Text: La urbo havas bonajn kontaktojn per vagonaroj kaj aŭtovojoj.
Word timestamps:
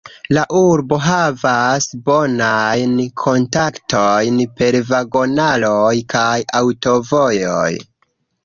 La 0.35 0.43
urbo 0.59 0.97
havas 1.07 1.85
bonajn 2.07 2.95
kontaktojn 3.25 4.41
per 4.63 4.79
vagonaroj 4.89 5.95
kaj 6.15 6.35
aŭtovojoj. 6.63 7.71